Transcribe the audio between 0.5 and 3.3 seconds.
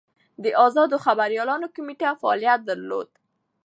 ازادو خبریالانو کمېټه فعالیت درلود.